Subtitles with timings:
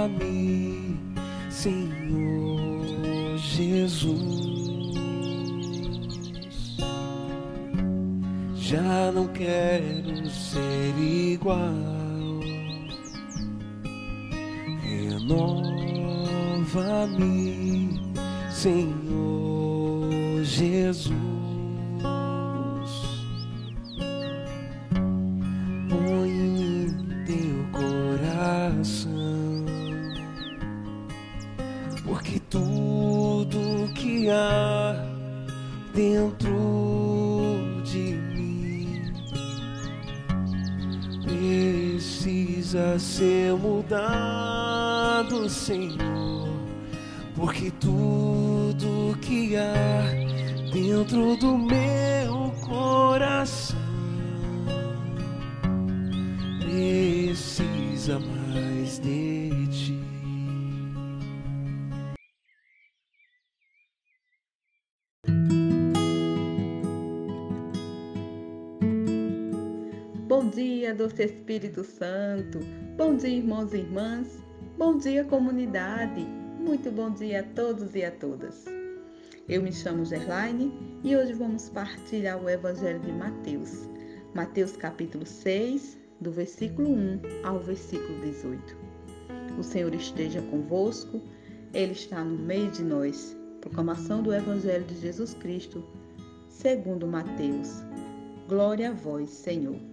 [0.00, 0.98] Renova-me,
[1.50, 4.16] Senhor Jesus.
[8.56, 11.58] Já não quero ser igual.
[14.82, 15.50] Renova-me,
[18.50, 20.10] Senhor
[20.44, 21.29] Jesus.
[43.00, 46.48] Ser mudado, Senhor,
[47.34, 50.04] porque tudo que há
[50.72, 53.78] dentro do meu coração
[56.60, 60.19] precisa mais de ti.
[70.90, 72.58] Dia, doce Espírito Santo.
[72.96, 74.42] Bom dia, irmãos e irmãs.
[74.76, 76.20] Bom dia, comunidade.
[76.58, 78.64] Muito bom dia a todos e a todas.
[79.48, 80.72] Eu me chamo Gerlaine
[81.04, 83.88] e hoje vamos partilhar o Evangelho de Mateus.
[84.34, 88.76] Mateus capítulo 6, do versículo 1 ao versículo 18.
[89.60, 91.22] O Senhor esteja convosco,
[91.72, 93.36] Ele está no meio de nós.
[93.60, 95.84] Proclamação do Evangelho de Jesus Cristo,
[96.48, 97.80] segundo Mateus.
[98.48, 99.89] Glória a vós, Senhor.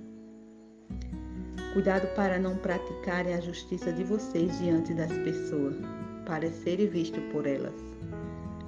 [1.74, 5.76] Cuidado para não praticarem a justiça de vocês diante das pessoas,
[6.26, 7.76] para serem vistos por elas.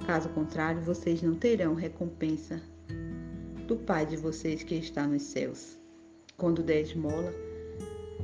[0.06, 2.60] Caso contrário, vocês não terão recompensa
[3.66, 5.78] do Pai de vocês que está nos céus.
[6.36, 7.32] Quando der esmola,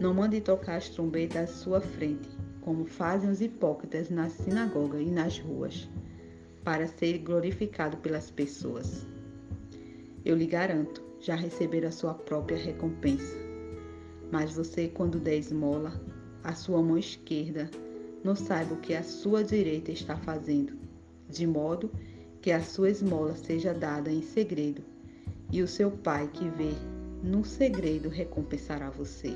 [0.00, 2.28] não mande tocar as trombetas à sua frente,
[2.60, 5.88] como fazem os hipócritas na sinagoga e nas ruas,
[6.64, 9.06] para ser glorificado pelas pessoas.
[10.24, 13.45] Eu lhe garanto, já receberam a sua própria recompensa.
[14.30, 16.00] Mas você, quando der esmola,
[16.42, 17.70] a sua mão esquerda
[18.24, 20.72] não saiba o que a sua direita está fazendo,
[21.28, 21.90] de modo
[22.40, 24.82] que a sua esmola seja dada em segredo,
[25.52, 26.72] e o seu Pai que vê
[27.22, 29.32] no segredo recompensará você.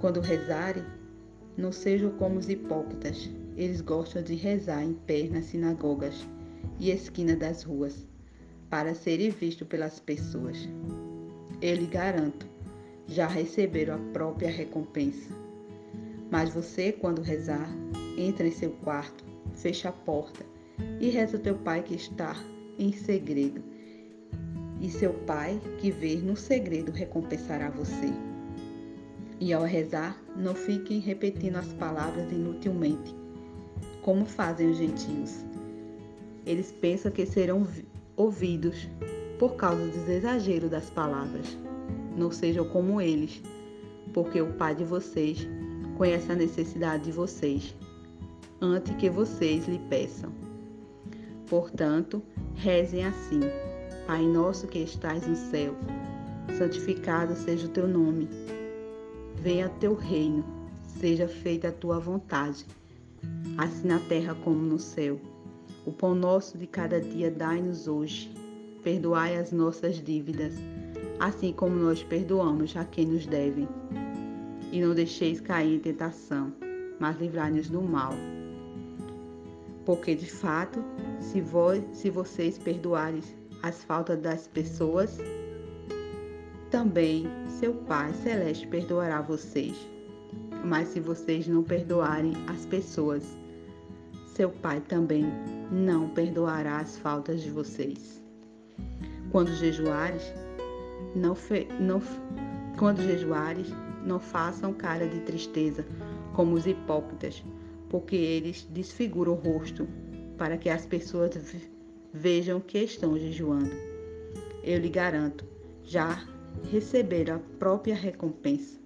[0.00, 0.84] Quando rezarem,
[1.56, 6.26] não sejam como os hipócritas, eles gostam de rezar em pé nas sinagogas
[6.78, 8.06] e esquinas das ruas,
[8.68, 10.68] para serem vistos pelas pessoas.
[11.62, 12.46] Eu lhe garanto
[13.08, 15.30] já receberam a própria recompensa.
[16.30, 17.68] Mas você, quando rezar,
[18.16, 19.24] entra em seu quarto,
[19.54, 20.44] fecha a porta
[21.00, 22.34] e reza teu pai que está
[22.78, 23.62] em segredo.
[24.80, 28.12] E seu pai, que vê no segredo, recompensará você.
[29.40, 33.14] E ao rezar, não fiquem repetindo as palavras inutilmente,
[34.02, 35.44] como fazem os gentios.
[36.44, 37.66] Eles pensam que serão
[38.16, 38.88] ouvidos
[39.38, 41.65] por causa do exagero das palavras
[42.16, 43.42] não sejam como eles,
[44.12, 45.46] porque o Pai de vocês
[45.96, 47.74] conhece a necessidade de vocês,
[48.60, 50.32] antes que vocês lhe peçam.
[51.48, 52.22] Portanto,
[52.54, 53.40] rezem assim:
[54.06, 55.74] Pai nosso que estás no céu,
[56.56, 58.28] santificado seja o teu nome.
[59.36, 60.44] Venha teu reino,
[60.98, 62.66] seja feita a tua vontade,
[63.58, 65.20] assim na terra como no céu.
[65.84, 68.30] O pão nosso de cada dia dai-nos hoje.
[68.82, 70.54] Perdoai as nossas dívidas
[71.18, 73.68] assim como nós perdoamos a quem nos devem.
[74.72, 76.52] E não deixeis cair em tentação,
[76.98, 78.12] mas livrai-nos do mal.
[79.84, 80.82] Porque de fato,
[81.20, 81.42] se,
[81.92, 83.22] se vocês perdoarem
[83.62, 85.18] as faltas das pessoas,
[86.70, 87.26] também
[87.60, 89.76] seu Pai Celeste perdoará vocês.
[90.64, 93.24] Mas se vocês não perdoarem as pessoas,
[94.34, 95.24] seu Pai também
[95.70, 98.22] não perdoará as faltas de vocês.
[99.30, 100.32] Quando jejuares,
[101.14, 102.00] não, fe, não
[102.78, 103.68] quando jejuares,
[104.04, 105.84] não façam cara de tristeza,
[106.34, 107.42] como os hipócritas,
[107.88, 109.88] porque eles desfiguram o rosto,
[110.36, 111.34] para que as pessoas
[112.12, 113.72] vejam que estão jejuando.
[114.62, 115.44] Eu lhe garanto,
[115.82, 116.22] já
[116.70, 118.78] receberam a própria recompensa.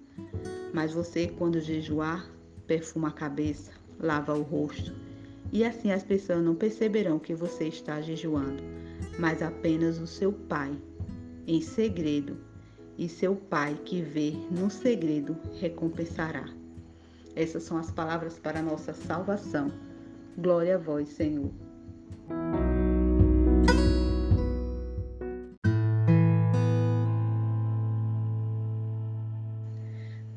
[0.73, 2.29] Mas você, quando jejuar,
[2.65, 4.93] perfuma a cabeça, lava o rosto,
[5.51, 8.63] e assim as pessoas não perceberão que você está jejuando,
[9.19, 10.71] mas apenas o seu Pai
[11.47, 12.37] em segredo,
[12.97, 16.45] e seu Pai que vê no segredo recompensará.
[17.35, 19.71] Essas são as palavras para a nossa salvação.
[20.37, 21.51] Glória a vós, Senhor.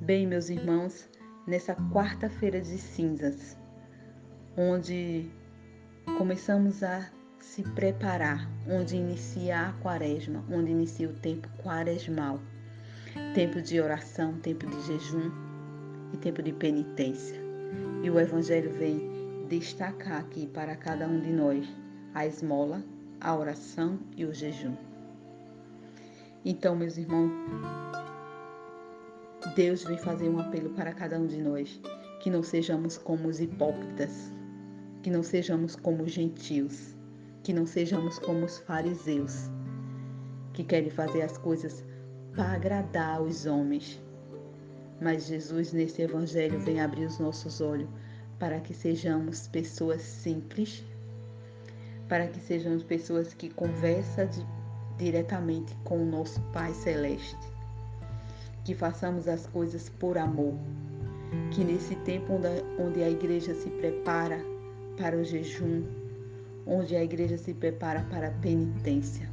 [0.01, 1.09] Bem, meus irmãos,
[1.47, 3.59] nessa quarta-feira de cinzas,
[4.57, 5.31] onde
[6.19, 7.11] começamos a
[7.45, 12.41] se preparar, onde inicia a quaresma, onde inicia o tempo quaresmal,
[13.33, 15.31] tempo de oração, tempo de jejum
[16.13, 17.41] e tempo de penitência.
[18.03, 21.65] E o Evangelho vem destacar aqui para cada um de nós
[22.13, 22.83] a esmola,
[23.21, 24.75] a oração e o jejum.
[26.45, 27.31] Então, meus irmãos,
[29.55, 31.81] Deus vem fazer um apelo para cada um de nós,
[32.21, 34.33] que não sejamos como os hipócritas,
[35.03, 36.94] que não sejamos como os gentios,
[37.45, 39.49] que não sejamos como os fariseus,
[40.53, 41.85] que querem fazer as coisas
[42.35, 44.03] para agradar os homens.
[45.01, 47.89] Mas Jesus, nesse evangelho, vem abrir os nossos olhos
[48.41, 50.83] para que sejamos pessoas simples,
[52.09, 54.29] para que sejamos pessoas que conversam
[54.99, 57.55] diretamente com o nosso Pai Celeste
[58.65, 60.55] que façamos as coisas por amor,
[61.51, 62.41] que nesse tempo
[62.79, 64.43] onde a igreja se prepara
[64.97, 65.83] para o jejum,
[66.67, 69.29] onde a igreja se prepara para a penitência,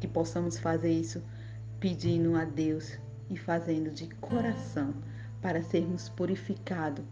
[0.00, 1.22] que possamos fazer isso
[1.80, 2.98] pedindo a Deus
[3.30, 4.94] e fazendo de coração
[5.40, 7.04] para sermos purificados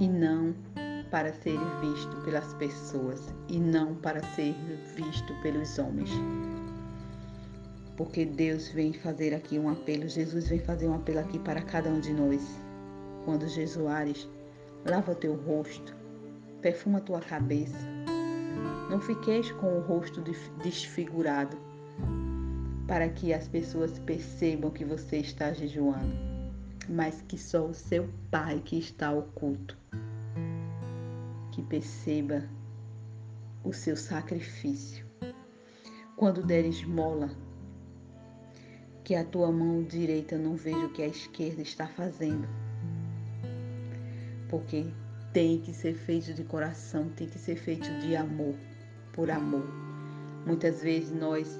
[0.00, 0.54] e não
[1.10, 4.54] para ser visto pelas pessoas e não para ser
[4.96, 6.10] visto pelos homens
[7.96, 11.88] porque Deus vem fazer aqui um apelo, Jesus vem fazer um apelo aqui para cada
[11.88, 12.42] um de nós.
[13.24, 14.28] Quando jesuares,
[14.84, 15.96] lava teu rosto,
[16.60, 17.95] perfuma tua cabeça.
[18.96, 20.22] Não fiqueis com o rosto
[20.62, 21.58] desfigurado,
[22.88, 26.16] para que as pessoas percebam que você está jejuando,
[26.88, 29.76] mas que só o seu Pai que está oculto,
[31.52, 32.48] que perceba
[33.62, 35.04] o seu sacrifício.
[36.16, 37.28] Quando der esmola,
[39.04, 42.48] que a tua mão direita não veja o que a esquerda está fazendo.
[44.48, 44.86] Porque
[45.34, 48.54] tem que ser feito de coração, tem que ser feito de amor,
[49.16, 49.66] por amor.
[50.46, 51.58] Muitas vezes nós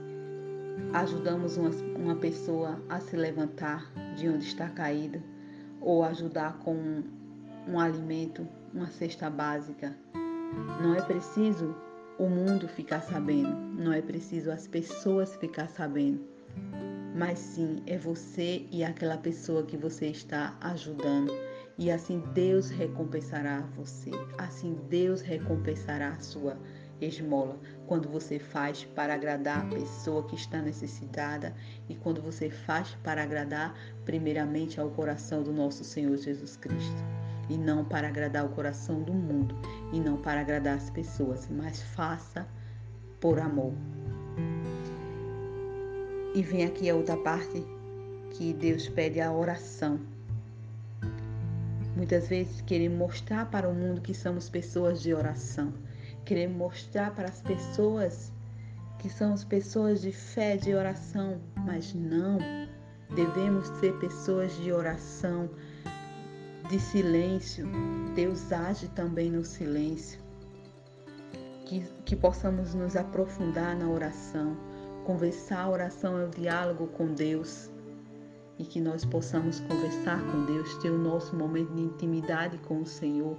[0.92, 5.20] ajudamos uma, uma pessoa a se levantar de onde está caída,
[5.80, 7.04] ou ajudar com um,
[7.66, 9.96] um alimento, uma cesta básica.
[10.80, 11.74] Não é preciso
[12.18, 16.36] o mundo ficar sabendo, não é preciso as pessoas ficar sabendo
[17.16, 21.32] mas sim é você e aquela pessoa que você está ajudando.
[21.78, 24.10] E assim Deus recompensará você.
[24.36, 26.58] Assim Deus recompensará a sua
[27.00, 27.58] esmola.
[27.86, 31.54] Quando você faz para agradar a pessoa que está necessitada
[31.88, 37.02] e quando você faz para agradar primeiramente ao coração do nosso Senhor Jesus Cristo.
[37.48, 39.54] E não para agradar o coração do mundo
[39.92, 42.46] e não para agradar as pessoas, mas faça
[43.20, 43.72] por amor.
[46.34, 47.64] E vem aqui a outra parte
[48.30, 50.00] que Deus pede a oração.
[51.96, 55.72] Muitas vezes queremos mostrar para o mundo que somos pessoas de oração.
[56.26, 58.30] Queremos mostrar para as pessoas
[58.98, 62.38] que somos pessoas de fé, de oração, mas não.
[63.14, 65.48] Devemos ser pessoas de oração,
[66.68, 67.66] de silêncio.
[68.14, 70.20] Deus age também no silêncio.
[71.64, 74.54] Que, que possamos nos aprofundar na oração
[75.06, 77.70] Conversar, a oração é o diálogo com Deus
[78.58, 82.86] e que nós possamos conversar com Deus, ter o nosso momento de intimidade com o
[82.86, 83.38] Senhor,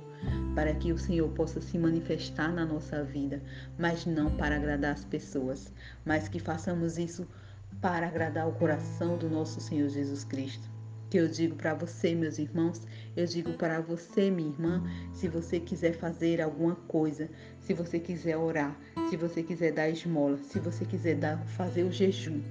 [0.54, 3.42] para que o Senhor possa se manifestar na nossa vida,
[3.78, 5.74] mas não para agradar as pessoas,
[6.06, 7.28] mas que façamos isso
[7.82, 10.70] para agradar o coração do nosso Senhor Jesus Cristo.
[11.10, 12.82] Que eu digo para você, meus irmãos,
[13.16, 14.84] eu digo para você, minha irmã,
[15.14, 17.30] se você quiser fazer alguma coisa,
[17.62, 18.78] se você quiser orar,
[19.10, 22.42] se você quiser dar esmola, se você quiser dar, fazer o jejum,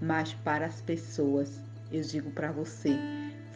[0.00, 1.60] mas para as pessoas,
[1.92, 2.96] eu digo para você,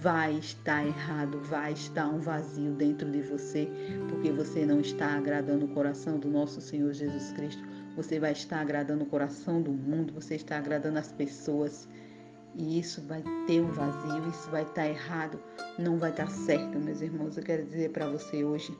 [0.00, 3.68] vai estar errado, vai estar um vazio dentro de você,
[4.08, 7.62] porque você não está agradando o coração do nosso Senhor Jesus Cristo.
[7.96, 11.88] Você vai estar agradando o coração do mundo, você está agradando as pessoas.
[12.56, 15.40] E isso vai ter um vazio, isso vai estar errado,
[15.78, 17.36] não vai estar certo, meus irmãos.
[17.36, 18.76] Eu quero dizer para você hoje: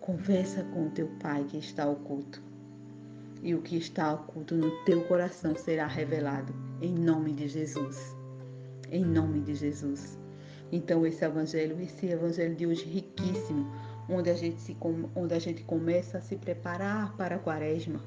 [0.00, 2.42] conversa com o teu Pai que está oculto.
[3.42, 8.15] E o que está oculto no teu coração será revelado em nome de Jesus.
[8.90, 10.18] Em nome de Jesus.
[10.70, 13.66] Então esse evangelho, esse evangelho de hoje riquíssimo,
[14.08, 14.76] onde a gente se
[15.14, 18.00] onde a gente começa a se preparar para a quaresma,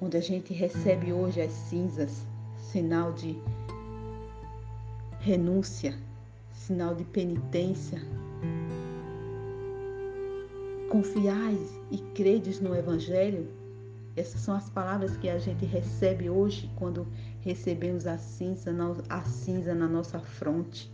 [0.00, 2.26] onde a gente recebe hoje as cinzas
[2.58, 3.40] sinal de
[5.20, 5.94] renúncia,
[6.52, 8.00] sinal de penitência.
[10.90, 13.48] Confiais e credes no Evangelho.
[14.16, 17.06] Essas são as palavras que a gente recebe hoje quando
[17.40, 18.70] recebemos a cinza,
[19.08, 20.92] a cinza na nossa fronte,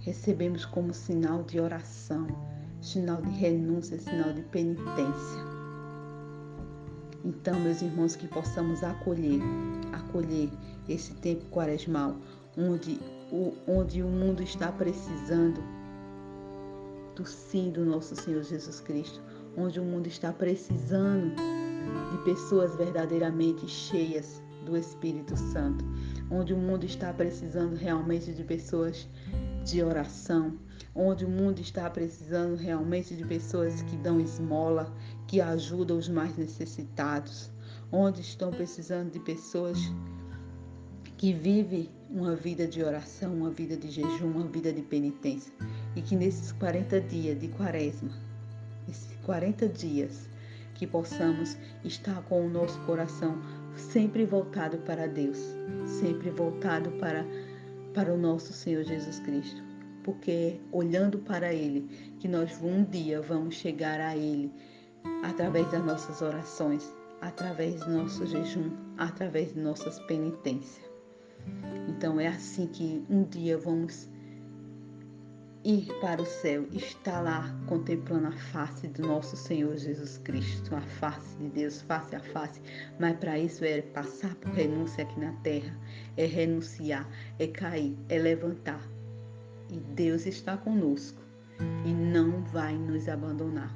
[0.00, 2.26] recebemos como sinal de oração,
[2.80, 5.50] sinal de renúncia, sinal de penitência.
[7.24, 9.40] Então, meus irmãos, que possamos acolher,
[9.92, 10.50] acolher
[10.88, 12.16] esse tempo quaresmal,
[12.56, 12.98] onde
[13.30, 15.62] o, onde o mundo está precisando
[17.14, 19.20] do sim do nosso Senhor Jesus Cristo,
[19.56, 21.34] onde o mundo está precisando
[22.10, 25.84] de pessoas verdadeiramente cheias do Espírito Santo,
[26.30, 29.08] onde o mundo está precisando realmente de pessoas
[29.64, 30.58] de oração,
[30.94, 34.92] onde o mundo está precisando realmente de pessoas que dão esmola,
[35.26, 37.50] que ajudam os mais necessitados,
[37.92, 39.78] onde estão precisando de pessoas
[41.16, 45.52] que vivem uma vida de oração, uma vida de jejum, uma vida de penitência.
[45.94, 48.10] E que nesses 40 dias de quaresma,
[48.88, 50.28] esses 40 dias,
[50.74, 53.38] que possamos estar com o nosso coração
[53.80, 55.38] sempre voltado para Deus,
[55.86, 57.26] sempre voltado para,
[57.94, 59.62] para o nosso Senhor Jesus Cristo.
[60.04, 64.52] Porque é olhando para Ele que nós um dia vamos chegar a Ele
[65.22, 70.90] através das nossas orações, através do nosso jejum, através de nossas penitências.
[71.88, 74.08] Então é assim que um dia vamos
[75.64, 80.80] ir para o céu, estar lá contemplando a face do nosso Senhor Jesus Cristo, a
[80.80, 82.60] face de Deus, face a face.
[82.98, 85.76] Mas para isso é passar por renúncia aqui na terra,
[86.16, 87.06] é renunciar,
[87.38, 88.80] é cair, é levantar.
[89.70, 91.20] E Deus está conosco
[91.84, 93.74] e não vai nos abandonar.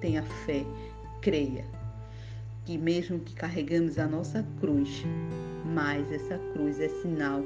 [0.00, 0.64] Tenha fé,
[1.20, 1.64] creia
[2.64, 5.04] que mesmo que carregamos a nossa cruz,
[5.72, 7.40] mas essa cruz é sinal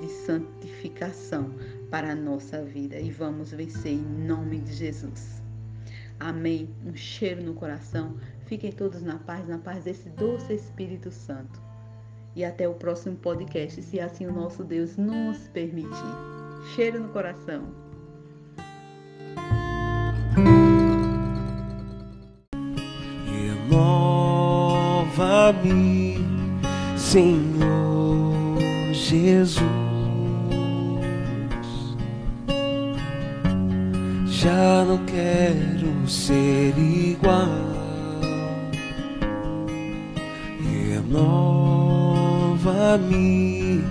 [0.00, 1.52] de santificação
[1.92, 5.42] para a nossa vida e vamos vencer em nome de Jesus.
[6.18, 6.70] Amém.
[6.86, 8.16] Um cheiro no coração.
[8.46, 11.60] Fiquem todos na paz, na paz desse doce Espírito Santo.
[12.34, 15.90] E até o próximo podcast, se assim o nosso Deus nos permitir.
[16.74, 17.62] Cheiro no coração.
[23.68, 26.16] Renova-me,
[26.96, 28.58] Senhor
[28.94, 29.91] Jesus.
[34.42, 37.46] Já não quero ser igual.
[42.58, 43.84] Renova-me,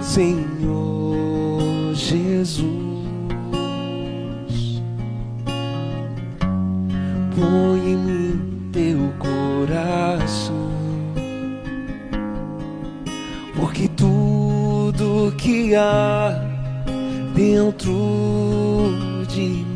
[0.00, 1.60] Senhor
[1.92, 2.64] Jesus.
[7.36, 10.70] Põe em mim teu coração,
[13.54, 16.32] porque tudo que há
[17.34, 17.92] dentro
[19.28, 19.69] de mim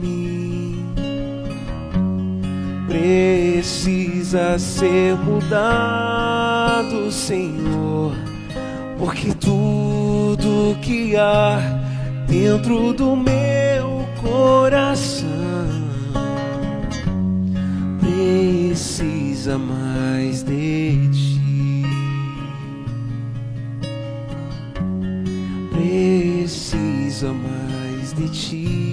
[2.95, 8.13] precisa ser mudado, Senhor,
[8.97, 11.59] porque tudo que há
[12.29, 15.29] dentro do meu coração
[17.99, 21.83] precisa mais de ti.
[25.73, 28.84] Precisa mais de ti.